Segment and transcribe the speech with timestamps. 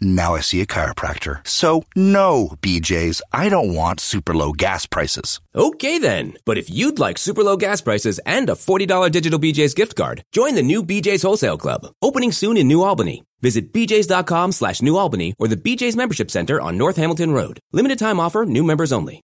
[0.00, 1.46] Now I see a chiropractor.
[1.46, 5.40] So, no, BJ's, I don't want super low gas prices.
[5.54, 9.74] Okay then, but if you'd like super low gas prices and a $40 digital BJ's
[9.74, 13.22] gift card, join the new BJ's Wholesale Club, opening soon in New Albany.
[13.40, 17.60] Visit bjs.com slash New Albany or the BJ's Membership Center on North Hamilton Road.
[17.72, 19.20] Limited time offer, new members only.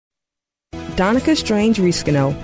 [0.95, 2.35] Donica Strange Riscano,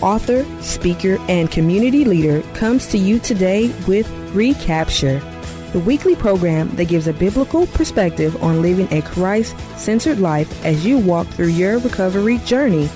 [0.00, 5.20] author, speaker, and community leader, comes to you today with Recapture
[5.72, 10.84] the weekly program that gives a biblical perspective on living a Christ centered life as
[10.84, 12.88] you walk through your recovery journey.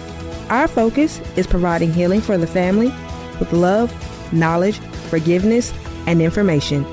[0.49, 2.93] Our focus is providing healing for the family
[3.39, 3.93] with love,
[4.33, 5.73] knowledge, forgiveness,
[6.07, 6.85] and information.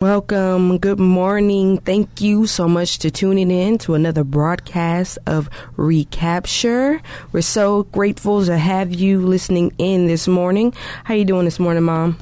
[0.00, 0.78] Welcome.
[0.78, 1.78] Good morning.
[1.78, 7.00] Thank you so much to tuning in to another broadcast of Recapture.
[7.30, 10.74] We're so grateful to have you listening in this morning.
[11.04, 12.18] How you doing this morning, Mom?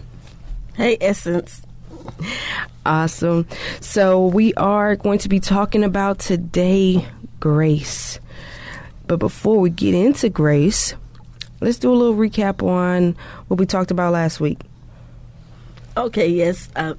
[0.75, 1.63] Hey, Essence.
[2.87, 3.47] Awesome.
[3.81, 7.07] So, we are going to be talking about today
[7.39, 8.19] grace.
[9.07, 10.95] But before we get into grace,
[11.61, 13.17] let's do a little recap on
[13.49, 14.61] what we talked about last week.
[15.97, 16.69] Okay, yes.
[16.77, 16.95] Uh,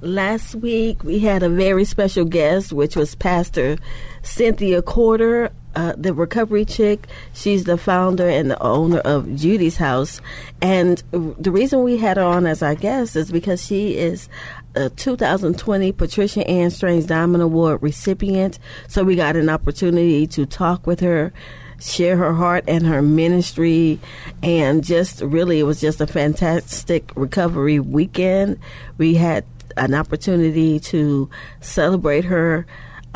[0.00, 3.76] last week we had a very special guest, which was Pastor
[4.22, 7.06] Cynthia Corder uh, the recovery chick.
[7.34, 10.20] She's the founder and the owner of Judy's House.
[10.60, 14.28] And the reason we had her on as our guest is because she is
[14.74, 18.58] a 2020 Patricia Ann Strange Diamond Award recipient.
[18.88, 21.32] So we got an opportunity to talk with her
[21.78, 24.00] share her heart and her ministry
[24.42, 28.58] and just really it was just a fantastic recovery weekend
[28.96, 29.44] we had
[29.76, 31.28] an opportunity to
[31.60, 32.66] celebrate her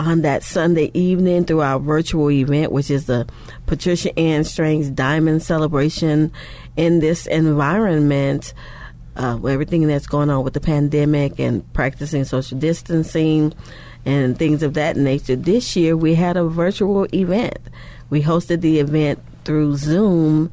[0.01, 3.29] on that Sunday evening through our virtual event, which is the
[3.67, 6.33] Patricia Ann Strange Diamond Celebration
[6.77, 8.55] in this environment.
[9.15, 13.53] Uh, everything that's going on with the pandemic and practicing social distancing
[14.06, 15.37] and things of that nature.
[15.37, 17.59] This year we had a virtual event.
[18.09, 20.50] We hosted the event through Zoom,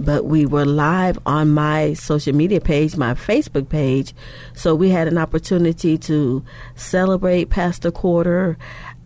[0.00, 4.14] but we were live on my social media page, my Facebook page.
[4.54, 6.42] So we had an opportunity to
[6.74, 8.56] celebrate Pastor Corder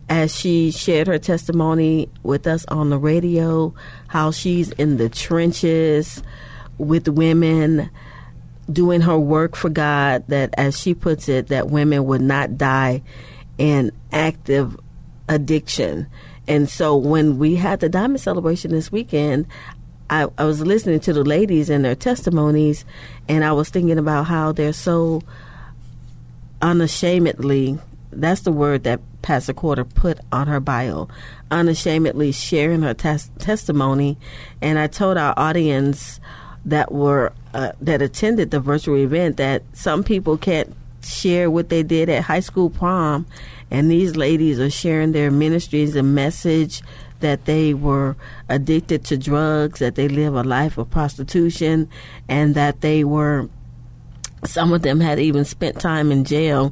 [0.07, 3.73] as she shared her testimony with us on the radio,
[4.07, 6.23] how she's in the trenches
[6.77, 7.89] with women
[8.71, 13.01] doing her work for God, that as she puts it, that women would not die
[13.57, 14.77] in active
[15.27, 16.07] addiction.
[16.47, 19.47] And so when we had the diamond celebration this weekend,
[20.09, 22.85] I, I was listening to the ladies and their testimonies,
[23.27, 25.21] and I was thinking about how they're so
[26.61, 27.79] unashamedly
[28.15, 31.07] that's the word that Pastor Corder put on her bio,
[31.51, 34.17] unashamedly sharing her tes- testimony.
[34.61, 36.19] And I told our audience
[36.65, 40.73] that were uh, that attended the virtual event that some people can't
[41.03, 43.27] share what they did at high school prom,
[43.69, 46.81] and these ladies are sharing their ministries and message
[47.25, 48.15] that they were
[48.49, 51.89] addicted to drugs, that they live a life of prostitution,
[52.29, 53.49] and that they were
[54.43, 56.71] some of them had even spent time in jail.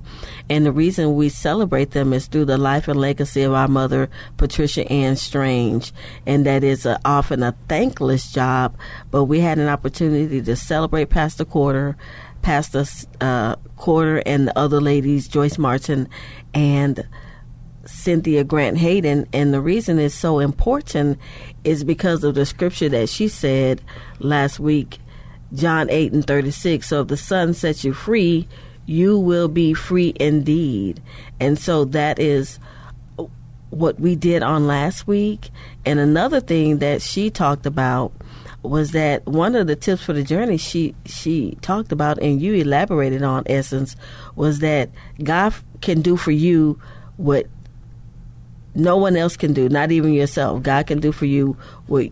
[0.51, 4.11] And the reason we celebrate them is through the life and legacy of our mother,
[4.37, 5.91] Patricia Ann Strange.
[6.27, 8.77] And that is a, often a thankless job,
[9.09, 11.97] but we had an opportunity to celebrate Pastor Corder,
[12.43, 12.85] Pastor
[13.19, 16.09] uh, Corder, and the other ladies, Joyce Martin
[16.53, 17.07] and
[18.03, 19.27] Cynthia Grant Hayden.
[19.33, 21.17] And the reason it's so important
[21.63, 23.81] is because of the scripture that she said
[24.19, 24.99] last week
[25.53, 26.87] John 8 and 36.
[26.87, 28.47] So if the Son sets you free,
[28.85, 31.01] you will be free indeed.
[31.39, 32.59] And so that is
[33.69, 35.49] what we did on last week.
[35.85, 38.11] And another thing that she talked about
[38.61, 42.53] was that one of the tips for the journey she she talked about and you
[42.53, 43.97] elaborated on essence
[44.35, 44.89] was that
[45.21, 46.79] God can do for you
[47.17, 47.45] what
[48.75, 50.63] no one else can do, not even yourself.
[50.63, 52.11] God can do for you what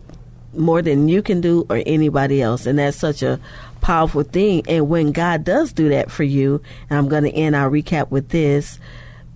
[0.54, 2.66] more than you can do or anybody else.
[2.66, 3.40] And that's such a
[3.80, 4.62] powerful thing.
[4.68, 8.10] And when God does do that for you, and I'm going to end our recap
[8.10, 8.78] with this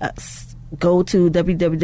[0.00, 0.10] uh,
[0.78, 1.82] go to www.kkht.com,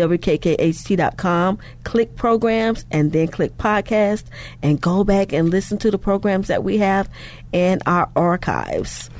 [1.84, 4.24] click programs, and then click podcast,
[4.62, 7.08] and go back and listen to the programs that we have
[7.52, 9.10] in our archives.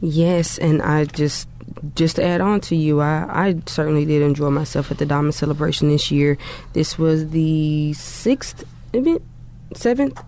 [0.00, 1.48] Yes, and I just
[1.94, 5.34] just to add on to you, I, I certainly did enjoy myself at the Diamond
[5.34, 6.38] Celebration this year.
[6.72, 9.22] This was the sixth event,
[9.74, 10.20] seventh.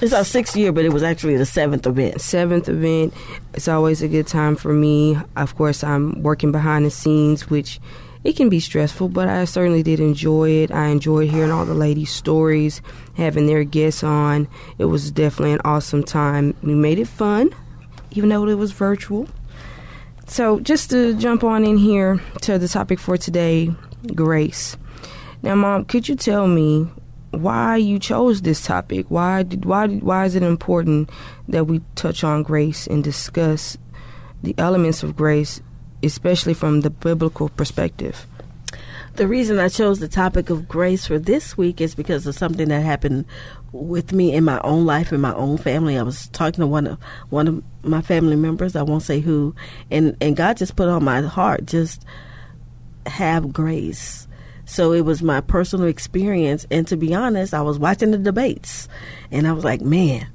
[0.00, 2.20] It's our sixth year, but it was actually the seventh event.
[2.20, 3.14] Seventh event.
[3.54, 5.18] It's always a good time for me.
[5.36, 7.80] Of course, I'm working behind the scenes, which
[8.24, 10.70] it can be stressful, but I certainly did enjoy it.
[10.70, 12.82] I enjoyed hearing all the ladies' stories,
[13.16, 14.48] having their guests on.
[14.78, 16.54] It was definitely an awesome time.
[16.62, 17.54] We made it fun,
[18.12, 19.28] even though it was virtual.
[20.26, 23.70] So, just to jump on in here to the topic for today
[24.14, 24.76] grace.
[25.42, 26.88] Now, Mom, could you tell me
[27.30, 29.06] why you chose this topic?
[29.08, 31.10] Why did why why is it important
[31.48, 33.76] that we touch on grace and discuss
[34.42, 35.60] the elements of grace,
[36.02, 38.26] especially from the biblical perspective?
[39.14, 42.68] The reason I chose the topic of grace for this week is because of something
[42.68, 43.24] that happened
[43.72, 45.98] with me in my own life in my own family.
[45.98, 46.98] I was talking to one of
[47.28, 48.76] one of my family members.
[48.76, 49.54] I won't say who,
[49.90, 52.04] and and God just put on my heart just
[53.06, 54.27] have grace.
[54.68, 58.86] So it was my personal experience, and to be honest, I was watching the debates,
[59.32, 60.28] and I was like, man.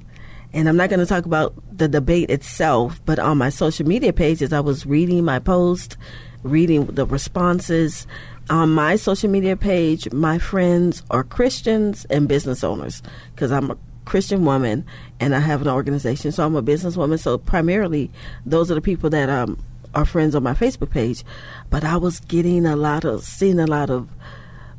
[0.52, 4.12] And I'm not going to talk about the debate itself, but on my social media
[4.12, 5.96] pages, I was reading my post,
[6.44, 8.06] reading the responses,
[8.50, 13.02] on my social media page, my friends are Christians and business owners
[13.34, 14.84] because I'm a Christian woman
[15.18, 17.18] and I have an organization, so I'm a businesswoman.
[17.18, 18.10] So primarily,
[18.44, 19.64] those are the people that um,
[19.94, 21.24] are friends on my Facebook page.
[21.70, 24.08] But I was getting a lot of, seeing a lot of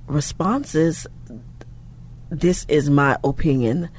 [0.07, 1.07] responses.
[2.29, 3.89] This is my opinion.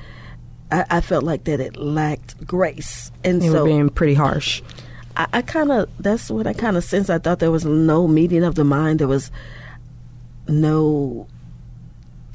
[0.70, 4.62] I, I felt like that it lacked grace, and they so were being pretty harsh.
[5.16, 7.08] I, I kind of that's what I kind of sensed.
[7.08, 8.98] I thought there was no meeting of the mind.
[8.98, 9.30] There was
[10.48, 11.26] no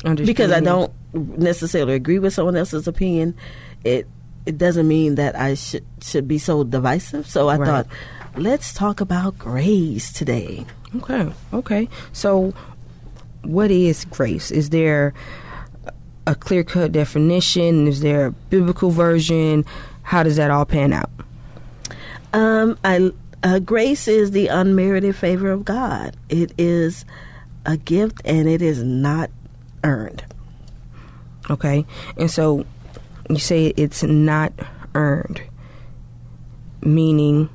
[0.03, 3.35] because I don't necessarily agree with someone else's opinion.
[3.83, 4.07] It
[4.45, 7.27] it doesn't mean that I should should be so divisive.
[7.27, 7.67] So I Right.
[7.67, 7.87] thought,
[8.35, 10.65] let's talk about grace today.
[10.95, 11.89] Okay, okay.
[12.13, 12.53] So,
[13.43, 14.51] what is grace?
[14.51, 15.13] Is there
[16.27, 17.87] a clear cut definition?
[17.87, 19.65] Is there a biblical version?
[20.03, 21.09] How does that all pan out?
[22.33, 23.11] Um, I
[23.43, 26.15] uh, grace is the unmerited favor of God.
[26.29, 27.05] It is
[27.65, 29.29] a gift, and it is not
[29.83, 30.23] earned.
[31.49, 31.85] Okay,
[32.17, 32.65] and so
[33.29, 34.53] you say it's not
[34.93, 35.41] earned,
[36.81, 37.49] meaning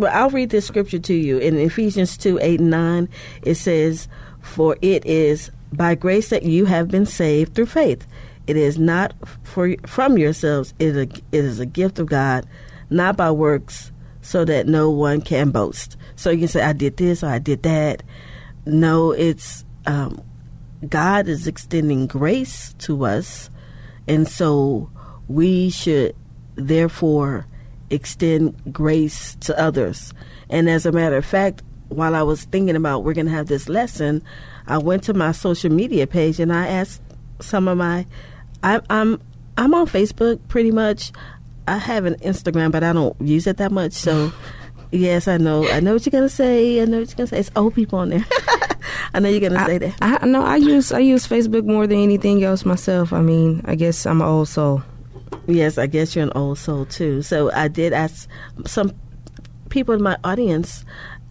[0.00, 1.36] Well, I'll read this scripture to you.
[1.36, 3.08] In Ephesians 2 8 and 9,
[3.42, 4.08] it says,
[4.40, 8.06] For it is by grace that you have been saved through faith.
[8.46, 9.12] It is not
[9.42, 12.46] for from yourselves, it is a, it is a gift of God,
[12.88, 13.92] not by works,
[14.22, 15.98] so that no one can boast.
[16.16, 18.02] So you can say, I did this or I did that.
[18.64, 20.22] No, it's um,
[20.88, 23.50] God is extending grace to us,
[24.08, 24.90] and so
[25.28, 26.16] we should
[26.54, 27.46] therefore
[27.90, 30.14] extend grace to others.
[30.48, 33.46] And as a matter of fact, while I was thinking about we're going to have
[33.46, 34.22] this lesson,
[34.66, 37.02] I went to my social media page and I asked
[37.40, 38.06] some of my
[38.62, 39.20] I, I'm
[39.56, 41.12] I'm on Facebook pretty much.
[41.66, 43.92] I have an Instagram, but I don't use it that much.
[43.92, 44.32] So,
[44.90, 45.68] yes, I know.
[45.68, 46.80] I know what you're gonna say.
[46.80, 47.38] I know what you're gonna say.
[47.38, 48.24] It's old people on there.
[49.14, 49.96] I know you're gonna say that.
[50.00, 53.12] I no, I use I use Facebook more than anything else myself.
[53.12, 54.82] I mean, I guess I'm an old soul.
[55.46, 57.22] Yes, I guess you're an old soul too.
[57.22, 58.28] So I did ask
[58.66, 58.92] some
[59.68, 60.84] people in my audience,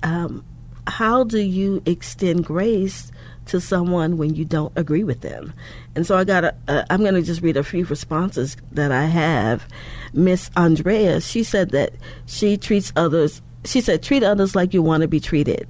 [0.04, 0.44] um,
[0.88, 3.12] how do you extend grace
[3.46, 5.54] to someone when you don't agree with them?
[5.96, 8.92] And so I got a, uh, I'm going to just read a few responses that
[8.92, 9.68] I have.
[10.14, 11.94] Miss Andrea, she said that
[12.26, 15.68] she treats others, she said, treat others like you want to be treated.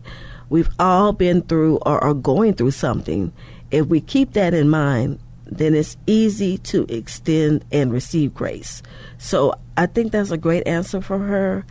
[0.50, 3.32] We've all been through or are going through something.
[3.72, 5.20] If we keep that in mind,
[5.51, 8.82] then it's easy to extend and receive grace.
[9.18, 11.65] So I think that's a great answer for her.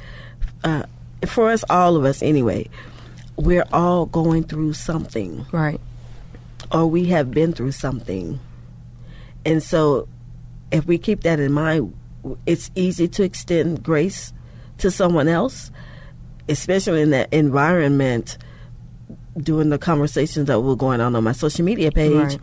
[0.65, 0.83] Uh,
[1.27, 2.69] for us, all of us anyway,
[3.37, 5.81] we're all going through something Right.
[6.73, 8.41] or we have been through something.
[9.45, 10.09] And so
[10.73, 11.95] if we keep that in mind,
[12.47, 14.33] it's easy to extend grace
[14.79, 15.71] to someone else,
[16.49, 18.39] especially in that environment
[19.39, 22.13] during the conversations that were going on on my social media page.
[22.15, 22.39] Right.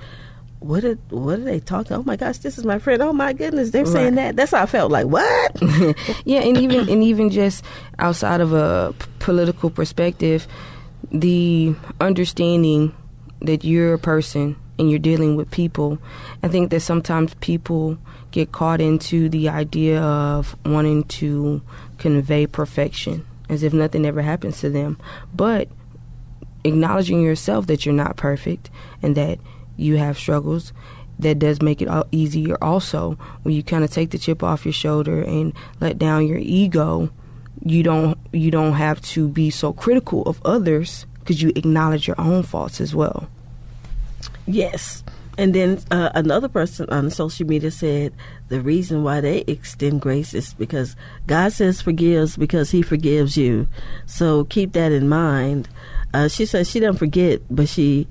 [0.65, 1.95] What did what are they talking?
[1.95, 2.99] Oh my gosh, this is my friend.
[3.03, 4.35] Oh my goodness, they're saying that.
[4.35, 4.91] That's how I felt.
[4.91, 5.61] Like what?
[6.25, 7.63] yeah, and even and even just
[7.99, 10.47] outside of a p- political perspective,
[11.11, 12.95] the understanding
[13.41, 15.99] that you're a person and you're dealing with people,
[16.41, 17.99] I think that sometimes people
[18.31, 21.61] get caught into the idea of wanting to
[21.99, 24.97] convey perfection as if nothing ever happens to them.
[25.31, 25.69] But
[26.63, 28.71] acknowledging yourself that you're not perfect
[29.03, 29.37] and that
[29.77, 30.73] you have struggles
[31.19, 34.73] that does make it easier also when you kind of take the chip off your
[34.73, 37.09] shoulder and let down your ego
[37.63, 42.19] you don't you don't have to be so critical of others because you acknowledge your
[42.19, 43.29] own faults as well
[44.45, 45.03] yes
[45.37, 48.13] and then uh, another person on social media said
[48.47, 50.95] the reason why they extend grace is because
[51.27, 53.67] God says forgives because He forgives you.
[54.05, 55.67] So keep that in mind.
[56.13, 58.07] Uh, she says she doesn't forget, but she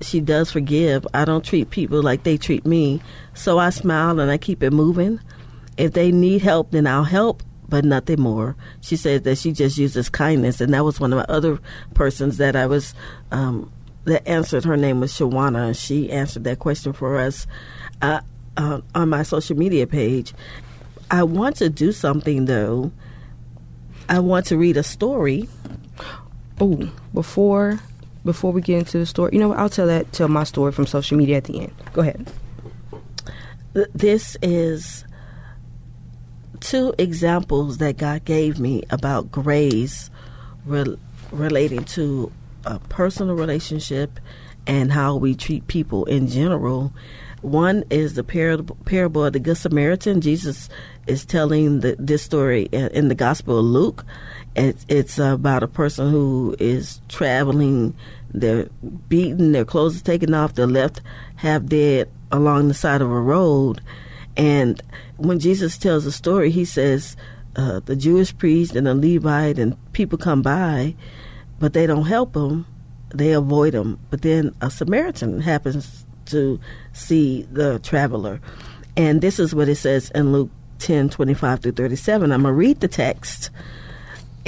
[0.00, 1.06] she does forgive.
[1.14, 3.00] I don't treat people like they treat me.
[3.34, 5.20] So I smile and I keep it moving.
[5.76, 8.56] If they need help, then I'll help, but nothing more.
[8.80, 11.58] She said that she just uses kindness, and that was one of my other
[11.94, 12.94] persons that I was
[13.30, 13.70] um,
[14.04, 14.64] that answered.
[14.64, 17.46] Her name was Shawana, she answered that question for us
[18.02, 18.20] uh,
[18.56, 20.34] uh, on my social media page.
[21.10, 22.92] I want to do something though.
[24.08, 25.48] I want to read a story.
[26.60, 27.78] Oh, before
[28.28, 30.84] before we get into the story, you know, I'll tell that tell my story from
[30.84, 31.72] social media at the end.
[31.94, 32.30] Go ahead.
[33.94, 35.06] This is
[36.60, 40.10] two examples that God gave me about grace
[40.66, 40.98] re-
[41.32, 42.30] relating to
[42.66, 44.20] a personal relationship
[44.66, 46.92] and how we treat people in general.
[47.40, 50.20] One is the parable of the Good Samaritan.
[50.20, 50.68] Jesus
[51.06, 54.04] is telling the, this story in the Gospel of Luke.
[54.56, 57.94] It's, it's about a person who is traveling,
[58.30, 58.68] they're
[59.08, 61.00] beaten, their clothes are taken off, they're left
[61.36, 63.80] half dead along the side of a road.
[64.36, 64.80] And
[65.16, 67.16] when Jesus tells the story, he says,
[67.56, 70.94] uh, the Jewish priest and the Levite and people come by,
[71.58, 72.66] but they don't help them
[73.14, 73.98] they avoid him.
[74.10, 76.60] But then a Samaritan happens to
[76.92, 78.40] see the traveler.
[78.96, 82.32] And this is what it says in Luke 10 25 through 37.
[82.32, 83.50] I'm going to read the text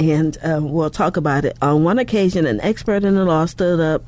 [0.01, 1.57] and uh, we'll talk about it.
[1.61, 4.03] On one occasion, an expert in the law stood up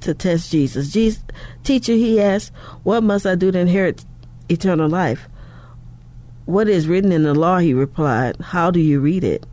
[0.00, 0.92] to test Jesus.
[0.92, 1.22] Jesus
[1.64, 4.04] Teacher, he asked, What must I do to inherit
[4.48, 5.28] eternal life?
[6.44, 7.58] What is written in the law?
[7.58, 8.36] He replied.
[8.36, 9.46] How do you read it?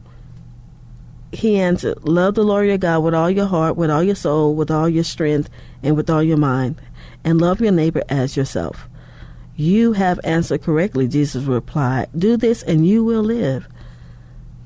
[1.33, 4.55] he answered, Love the Lord your God with all your heart, with all your soul,
[4.55, 5.49] with all your strength,
[5.81, 6.79] and with all your mind,
[7.23, 8.87] and love your neighbor as yourself.
[9.55, 12.09] You have answered correctly, Jesus replied.
[12.17, 13.67] Do this and you will live.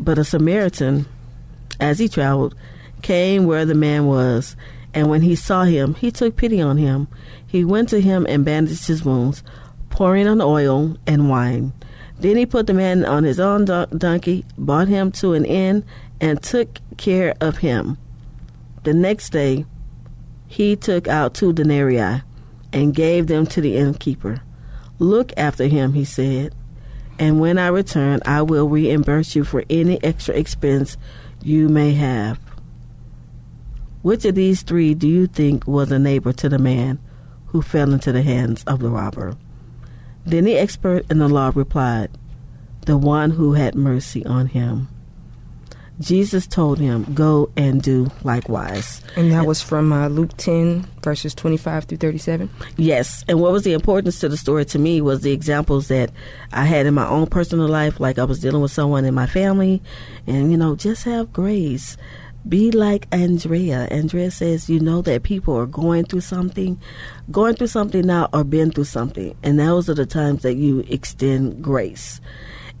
[0.00, 1.06] But a Samaritan,
[1.78, 2.56] as he traveled,
[3.02, 4.56] came where the man was
[4.92, 7.08] and when he saw him, he took pity on him.
[7.46, 9.42] He went to him and bandaged his wounds,
[9.88, 11.72] pouring on oil and wine.
[12.18, 15.84] Then he put the man on his own donkey, brought him to an inn,
[16.20, 17.98] and took care of him.
[18.84, 19.64] The next day,
[20.46, 22.22] he took out two denarii
[22.72, 24.42] and gave them to the innkeeper.
[24.98, 26.54] Look after him, he said,
[27.20, 30.96] and when I return, I will reimburse you for any extra expense
[31.42, 32.40] you may have.
[34.00, 36.98] Which of these three do you think was a neighbor to the man
[37.48, 39.36] who fell into the hands of the robber?
[40.24, 42.10] Then the expert in the law replied,
[42.86, 44.88] The one who had mercy on him.
[46.00, 49.02] Jesus told him, Go and do likewise.
[49.16, 52.50] And that was from uh, Luke 10, verses 25 through 37?
[52.76, 53.24] Yes.
[53.28, 56.10] And what was the importance to the story to me was the examples that
[56.52, 59.26] I had in my own personal life, like I was dealing with someone in my
[59.26, 59.82] family,
[60.26, 61.96] and, you know, just have grace
[62.48, 63.86] be like Andrea.
[63.90, 66.80] Andrea says, you know that people are going through something,
[67.30, 70.84] going through something now, or been through something, and those are the times that you
[70.88, 72.20] extend grace.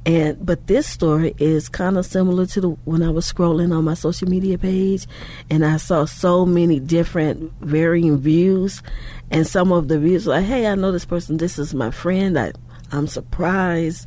[0.06, 3.84] And but this story is kind of similar to the when I was scrolling on
[3.84, 5.06] my social media page,
[5.50, 8.82] and I saw so many different varying views,
[9.30, 11.36] and some of the views like, "Hey, I know this person.
[11.36, 12.38] This is my friend.
[12.38, 12.52] I
[12.92, 14.06] I'm surprised."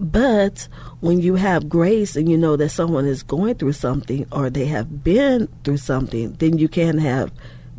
[0.00, 0.68] But
[1.00, 4.66] when you have grace and you know that someone is going through something or they
[4.66, 7.32] have been through something, then you can have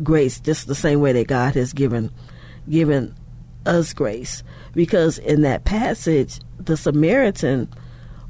[0.03, 2.11] grace just the same way that God has given
[2.69, 3.15] given
[3.65, 4.43] us grace.
[4.73, 7.67] Because in that passage, the Samaritan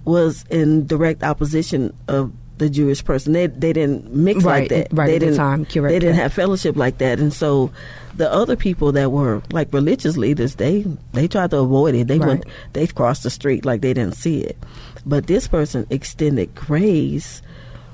[0.06, 3.34] was in direct opposition of the Jewish person.
[3.34, 4.88] They they didn't mix right, like that.
[4.92, 5.92] Right they at didn't, the time, correct.
[5.92, 7.72] They didn't have fellowship like that, and so
[8.16, 12.08] the other people that were like religious leaders, they they tried to avoid it.
[12.08, 12.28] They right.
[12.28, 14.58] went they crossed the street like they didn't see it.
[15.06, 17.42] But this person extended grace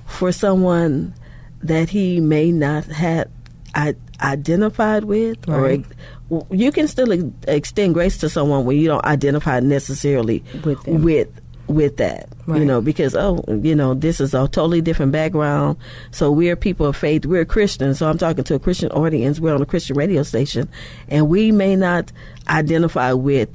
[0.05, 1.13] for someone
[1.61, 3.29] that he may not have
[3.75, 5.85] I, identified with, Right.
[6.29, 10.81] or you can still ex- extend grace to someone when you don't identify necessarily With
[10.83, 11.03] them.
[11.03, 11.27] with
[11.67, 15.77] with that, you know, because oh, you know, this is a totally different background.
[16.11, 17.25] So we're people of faith.
[17.25, 17.97] We're Christians.
[17.97, 19.39] So I'm talking to a Christian audience.
[19.39, 20.69] We're on a Christian radio station,
[21.07, 22.11] and we may not
[22.47, 23.49] identify with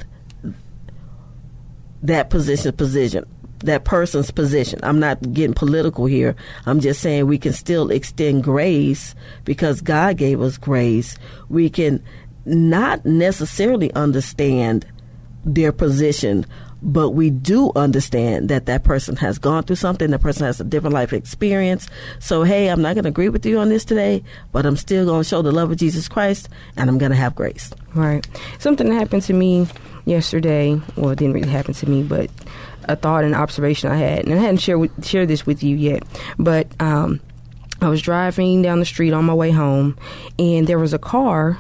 [2.02, 3.24] that position position
[3.60, 4.80] that person's position.
[4.82, 6.34] I'm not getting political here.
[6.66, 9.14] I'm just saying we can still extend grace
[9.44, 11.18] because God gave us grace.
[11.48, 12.02] We can
[12.44, 14.86] not necessarily understand
[15.44, 16.46] their position,
[16.82, 20.10] but we do understand that that person has gone through something.
[20.10, 21.88] That person has a different life experience.
[22.18, 25.04] So, hey, I'm not going to agree with you on this today, but I'm still
[25.04, 27.72] going to show the love of Jesus Christ and I'm going to have grace.
[27.94, 28.26] Right.
[28.58, 29.66] Something happened to me
[30.06, 30.80] yesterday.
[30.96, 32.30] Well, it didn't really happen to me, but
[32.92, 35.76] a thought and observation I had, and I hadn't shared with, shared this with you
[35.76, 36.02] yet.
[36.38, 37.20] But um,
[37.80, 39.96] I was driving down the street on my way home,
[40.38, 41.58] and there was a car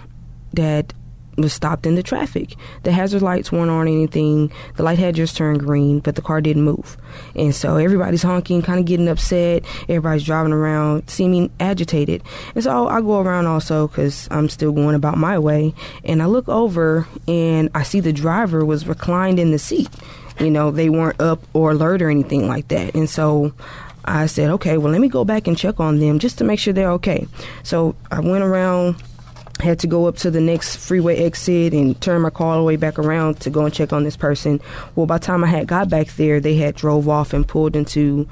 [0.52, 0.92] that
[1.36, 2.54] was stopped in the traffic.
[2.82, 4.52] The hazard lights weren't on anything.
[4.76, 6.96] The light had just turned green, but the car didn't move.
[7.34, 9.64] And so everybody's honking, kind of getting upset.
[9.82, 12.22] Everybody's driving around, seeming agitated.
[12.54, 15.74] And so I go around also because I'm still going about my way.
[16.04, 19.88] And I look over and I see the driver was reclined in the seat.
[20.40, 22.94] You know, they weren't up or alert or anything like that.
[22.94, 23.52] And so
[24.04, 26.58] I said, okay, well, let me go back and check on them just to make
[26.58, 27.26] sure they're okay.
[27.62, 29.02] So I went around
[29.60, 32.64] had to go up to the next freeway exit and turn my car all the
[32.64, 34.60] way back around to go and check on this person.
[34.94, 37.76] Well, by the time I had got back there, they had drove off and pulled
[37.76, 38.28] into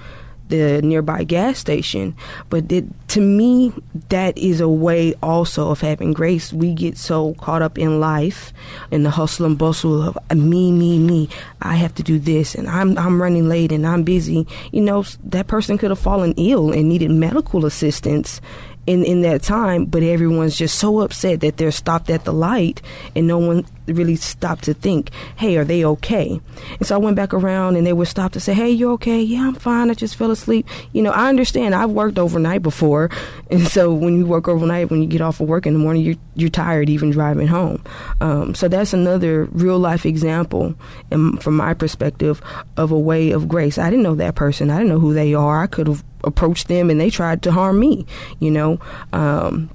[0.48, 2.16] the nearby gas station.
[2.50, 3.72] But it, to me,
[4.08, 6.52] that is a way also of having grace.
[6.52, 8.52] We get so caught up in life,
[8.90, 11.28] in the hustle and bustle of uh, me, me, me.
[11.62, 14.46] I have to do this, and I'm I'm running late, and I'm busy.
[14.72, 18.40] You know, that person could have fallen ill and needed medical assistance
[18.86, 22.80] in in that time, but everyone's just so upset that they're stopped at the light
[23.14, 26.40] and no one really stop to think, hey, are they okay?
[26.78, 29.20] And so I went back around and they would stop to say, hey, you okay?
[29.20, 29.90] Yeah, I'm fine.
[29.90, 30.66] I just fell asleep.
[30.92, 31.74] You know, I understand.
[31.74, 33.10] I've worked overnight before,
[33.50, 36.02] and so when you work overnight, when you get off of work in the morning,
[36.02, 37.82] you're you're tired even driving home.
[38.20, 40.74] Um, so that's another real life example,
[41.12, 42.40] um, from my perspective,
[42.76, 43.78] of a way of grace.
[43.78, 44.70] I didn't know that person.
[44.70, 45.62] I didn't know who they are.
[45.62, 48.06] I could have approached them and they tried to harm me.
[48.38, 48.80] You know,
[49.12, 49.70] um,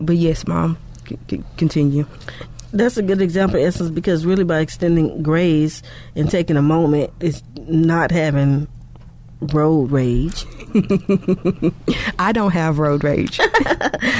[0.00, 0.78] but yes, mom,
[1.56, 2.06] continue.
[2.72, 5.82] That's a good example, Essence, because really by extending grace
[6.14, 8.68] and taking a moment is not having
[9.40, 10.44] road rage.
[12.18, 13.40] I don't have road rage.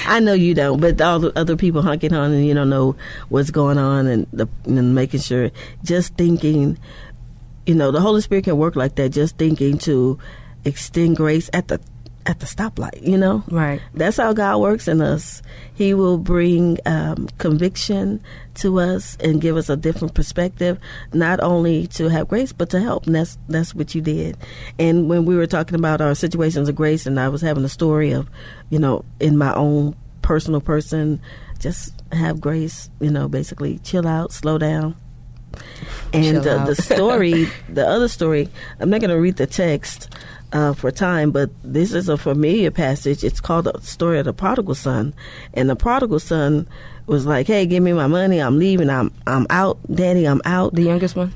[0.07, 2.97] I know you don't, but all the other people honking on and you don't know
[3.29, 5.51] what's going on and, the, and making sure,
[5.85, 6.79] just thinking,
[7.67, 9.11] you know, the Holy Spirit can work like that.
[9.11, 10.19] Just thinking to
[10.65, 11.81] extend grace at the
[12.29, 13.05] at the stoplight.
[13.05, 13.81] You know, Right.
[13.95, 15.43] That's how God works in us.
[15.75, 18.21] He will bring um, conviction
[18.57, 20.79] to us and give us a different perspective,
[21.13, 23.07] not only to have grace but to help.
[23.07, 24.37] And that's that's what you did.
[24.79, 27.69] And when we were talking about our situations of grace, and I was having a
[27.69, 28.29] story of,
[28.69, 31.21] you know, in my own personal person,
[31.59, 32.91] just have grace.
[33.01, 34.95] You know, basically chill out, slow down.
[36.13, 38.49] And uh, the story, the other story,
[38.81, 40.11] I'm not going to read the text
[40.53, 43.23] uh, for time, but this is a familiar passage.
[43.25, 45.15] It's called the story of the prodigal son.
[45.55, 46.67] And the prodigal son
[47.07, 48.39] was like, "Hey, give me my money.
[48.39, 48.89] I'm leaving.
[48.91, 50.25] I'm I'm out, Daddy.
[50.27, 51.33] I'm out." The youngest one?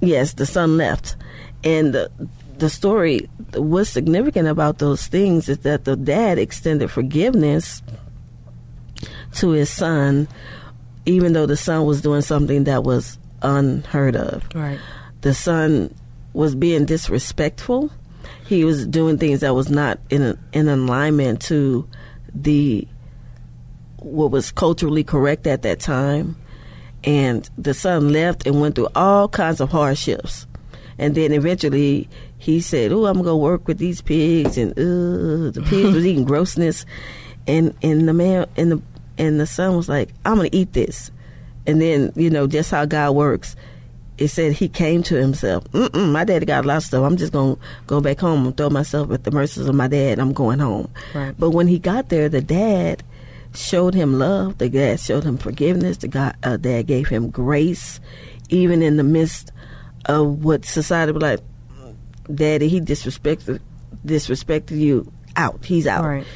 [0.00, 1.16] Yes, the son left,
[1.64, 2.10] and the
[2.58, 3.28] the story.
[3.54, 7.82] What's significant about those things is that the dad extended forgiveness
[9.34, 10.28] to his son,
[11.06, 14.78] even though the son was doing something that was unheard of Right.
[15.22, 15.92] the son
[16.32, 17.90] was being disrespectful.
[18.46, 21.88] He was doing things that was not in in alignment to
[22.34, 22.86] the
[23.98, 26.36] what was culturally correct at that time.
[27.04, 30.46] And the son left and went through all kinds of hardships.
[30.98, 35.50] And then eventually he said, "Oh, I'm gonna go work with these pigs." And uh,
[35.50, 36.84] the pigs was eating grossness.
[37.46, 38.82] And and the man and the
[39.18, 41.10] and the son was like, "I'm gonna eat this."
[41.66, 43.56] And then you know just how God works
[44.18, 45.64] it said he came to himself.
[45.72, 47.04] Mm-mm, my daddy got a lot of stuff.
[47.04, 50.18] I'm just gonna go back home and throw myself at the mercies of my dad.
[50.18, 50.90] I'm going home.
[51.14, 51.34] Right.
[51.38, 53.02] But when he got there, the dad
[53.54, 54.58] showed him love.
[54.58, 55.98] The dad showed him forgiveness.
[55.98, 58.00] The God, uh, dad gave him grace,
[58.48, 59.52] even in the midst
[60.06, 61.40] of what society was like.
[62.32, 63.60] Daddy, he disrespected
[64.04, 65.12] disrespected you.
[65.34, 65.64] Out.
[65.64, 66.04] He's out.
[66.04, 66.26] Right.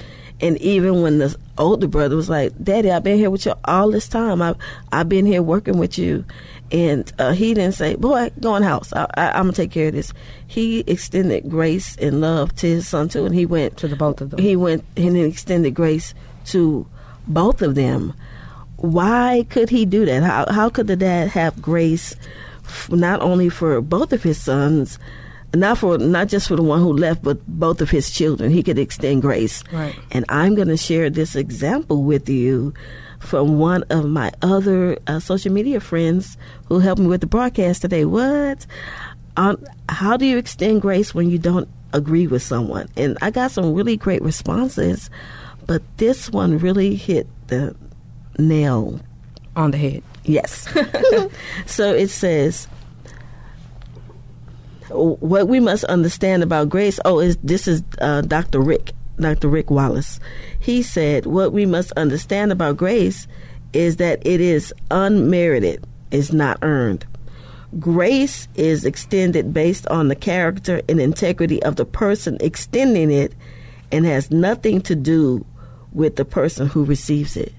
[0.41, 3.91] And even when the older brother was like, "Daddy, I've been here with you all
[3.91, 4.43] this time.
[4.43, 4.57] I've
[4.93, 6.25] I've been here working with you,"
[6.73, 8.93] and uh, he didn't say, "Boy, go in the house.
[8.93, 10.13] I, I, I'm gonna take care of this."
[10.47, 14.21] He extended grace and love to his son too, and he went To the both
[14.21, 14.41] of them.
[14.41, 16.15] He went and extended grace
[16.47, 16.87] to
[17.27, 18.15] both of them.
[18.77, 20.23] Why could he do that?
[20.23, 22.15] How how could the dad have grace,
[22.65, 24.99] f- not only for both of his sons?
[25.55, 28.51] Not for not just for the one who left, but both of his children.
[28.51, 29.63] He could extend grace.
[29.73, 29.95] Right.
[30.11, 32.75] And I'm going to share this example with you
[33.27, 37.83] from one of my other uh, social media friends who helped me with the broadcast
[37.83, 38.05] today.
[38.05, 38.67] What?
[39.37, 42.89] Um, how do you extend grace when you don't agree with someone?
[42.97, 45.11] And I got some really great responses,
[45.67, 47.77] but this one really hit the
[48.39, 49.01] nail
[49.57, 50.03] On the head.
[50.25, 50.69] Yes.
[51.67, 52.69] so it says,
[54.89, 57.01] what we must understand about grace.
[57.05, 58.61] Oh, is this is uh, Dr.
[58.61, 59.49] Rick, Dr.
[59.49, 60.21] Rick Wallace.
[60.59, 63.27] He said, what we must understand about grace
[63.73, 67.07] is that it is unmerited, is not earned.
[67.79, 73.35] Grace is extended based on the character and integrity of the person extending it
[73.91, 75.45] and has nothing to do
[75.93, 77.53] with the person who receives it.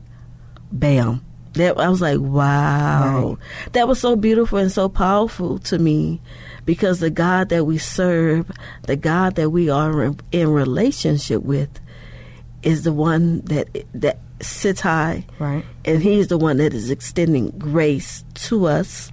[0.71, 1.23] Bam.
[1.57, 3.37] That I was like, wow.
[3.73, 6.21] That was so beautiful and so powerful to me
[6.65, 8.51] because the God that we serve,
[8.83, 11.79] the God that we are in, in relationship with
[12.63, 15.25] is the one that that sits high.
[15.39, 15.63] Right.
[15.85, 19.11] And he's the one that is extending grace to us.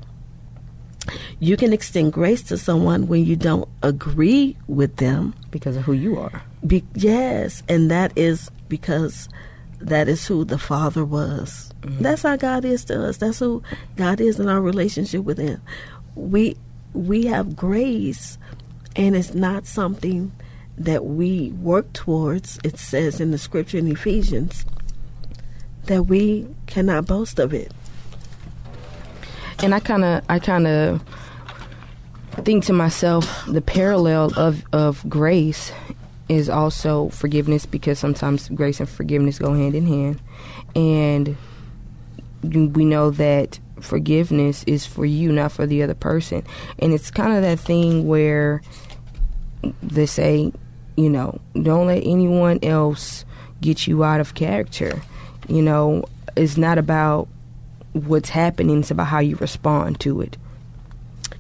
[1.39, 5.35] You can extend grace to someone when you don't agree with them.
[5.51, 6.43] Because of who you are.
[6.67, 9.29] Be- yes, and that is because
[9.81, 11.73] that is who the Father was.
[11.83, 12.03] Mm-hmm.
[12.03, 13.19] That's how God is to us.
[13.19, 13.63] That's who
[13.97, 15.61] God is in our relationship with Him.
[16.15, 16.57] We
[16.93, 18.39] we have grace,
[18.97, 20.33] and it's not something
[20.79, 22.59] that we work towards.
[22.65, 24.65] It says in the Scripture in Ephesians
[25.85, 27.73] that we cannot boast of it.
[29.63, 31.03] and I kind of I kind of
[32.45, 35.73] think to myself the parallel of of grace
[36.29, 40.21] is also forgiveness because sometimes grace and forgiveness go hand in hand.
[40.75, 41.37] And
[42.43, 46.45] we know that forgiveness is for you not for the other person.
[46.79, 48.63] And it's kind of that thing where
[49.83, 50.53] they say
[50.97, 53.25] you know don't let anyone else
[53.61, 55.03] get you out of character.
[55.49, 56.05] You know
[56.37, 57.29] it's not about
[57.93, 60.37] what's happening it's about how you respond to it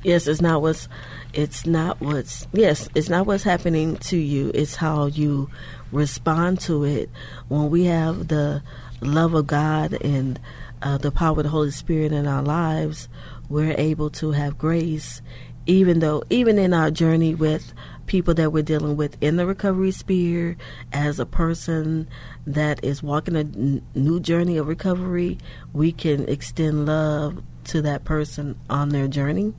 [0.04, 0.86] Yes, it's not what's
[1.32, 5.48] it's not what's yes, it's not what's happening to you, it's how you
[5.92, 7.10] respond to it.
[7.48, 8.62] When we have the
[9.00, 10.38] love of God and
[10.82, 13.08] uh, the power of the Holy Spirit in our lives,
[13.48, 15.22] we're able to have grace
[15.66, 17.72] even though even in our journey with
[18.06, 20.56] people that we're dealing with in the recovery sphere
[20.92, 22.06] as a person
[22.46, 25.38] that is walking a n- new journey of recovery
[25.72, 29.52] we can extend love to that person on their journey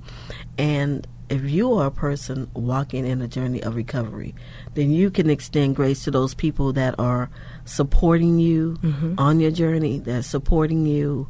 [0.57, 4.35] and if you are a person walking in a journey of recovery
[4.75, 7.29] then you can extend grace to those people that are
[7.65, 9.15] supporting you mm-hmm.
[9.17, 11.27] on your journey that's supporting you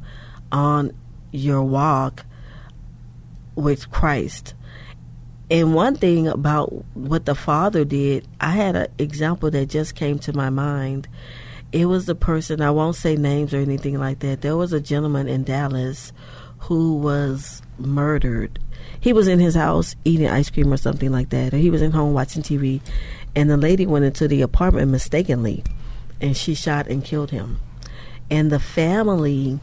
[0.52, 0.92] on
[1.32, 2.26] your walk
[3.56, 4.54] with Christ.
[5.50, 10.20] And one thing about what the father did, I had an example that just came
[10.20, 11.08] to my mind.
[11.72, 14.42] It was the person, I won't say names or anything like that.
[14.42, 16.14] There was a gentleman in Dallas
[16.66, 18.60] who was murdered.
[19.00, 21.82] He was in his house eating ice cream or something like that, or he was
[21.82, 22.82] in home watching TV,
[23.36, 25.64] and the lady went into the apartment mistakenly,
[26.20, 27.60] and she shot and killed him.
[28.32, 29.60] And the family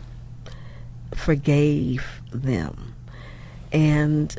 [1.15, 2.95] forgave them.
[3.73, 4.37] And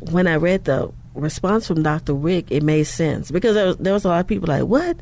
[0.00, 2.12] when I read the response from Dr.
[2.12, 4.98] Rick, it made sense because there was, there was a lot of people like, "What?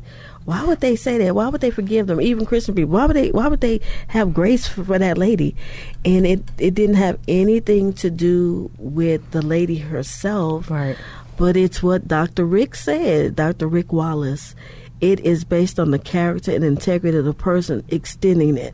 [0.47, 1.35] Why would they say that?
[1.35, 2.21] Why would they forgive them?
[2.21, 2.93] Even Christian people.
[2.93, 3.31] Why would they?
[3.31, 5.57] Why would they have grace for, for that lady?"
[6.05, 10.95] And it it didn't have anything to do with the lady herself, Right.
[11.35, 12.45] But it's what Dr.
[12.45, 13.67] Rick said, Dr.
[13.67, 14.55] Rick Wallace.
[15.01, 18.73] It is based on the character and integrity of the person extending it.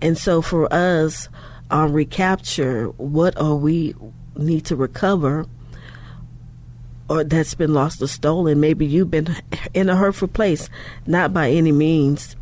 [0.00, 1.28] And so for us
[1.70, 3.94] on recapture, what are we
[4.34, 5.44] need to recover
[7.12, 8.60] or that's been lost or stolen?
[8.60, 9.36] Maybe you've been
[9.74, 10.68] in a hurtful place,
[11.06, 12.36] not by any means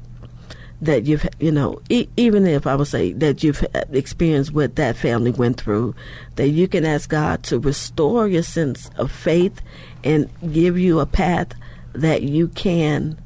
[0.80, 4.96] that you've, you know, e- even if I would say that you've experienced what that
[4.96, 5.94] family went through,
[6.36, 9.60] that you can ask God to restore your sense of faith
[10.04, 11.48] and give you a path
[11.92, 13.20] that you can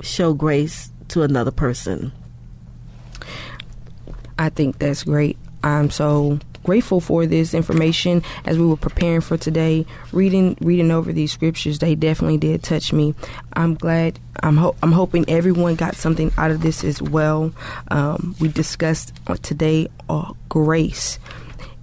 [0.00, 2.12] show grace to another person.
[4.38, 5.36] I think that's great.
[5.62, 9.86] I'm so grateful for this information as we were preparing for today.
[10.12, 13.14] Reading reading over these scriptures, they definitely did touch me.
[13.54, 14.18] I'm glad.
[14.42, 17.52] I'm ho- I'm hoping everyone got something out of this as well.
[17.88, 21.18] Um, we discussed today uh, grace,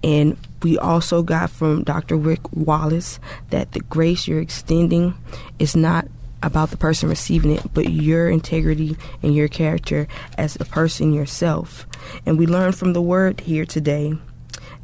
[0.04, 2.16] and we also got from Dr.
[2.16, 5.14] Rick Wallace that the grace you're extending
[5.60, 6.08] is not
[6.42, 10.08] about the person receiving it, but your integrity and your character
[10.38, 11.88] as a person yourself.
[12.26, 14.14] And we learned from the word here today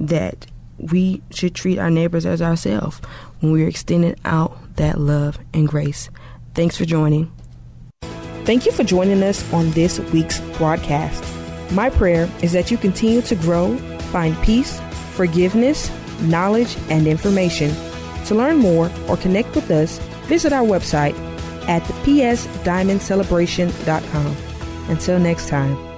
[0.08, 3.02] that we should treat our neighbors as ourselves
[3.40, 6.10] when we're extending out that love and grace.
[6.54, 7.32] Thanks for joining.
[8.46, 11.24] Thank you for joining us on this week's broadcast.
[11.72, 13.78] My prayer is that you continue to grow,
[14.12, 14.80] find peace,
[15.12, 17.74] forgiveness, knowledge, and information.
[18.26, 21.16] To learn more or connect with us, visit our website
[21.68, 24.38] at psdiamondcelebration.com.
[24.90, 25.91] Until next time.